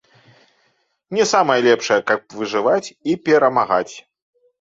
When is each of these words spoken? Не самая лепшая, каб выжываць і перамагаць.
Не 1.17 1.25
самая 1.31 1.57
лепшая, 1.67 1.97
каб 2.11 2.19
выжываць 2.39 2.93
і 3.13 3.15
перамагаць. 3.29 3.91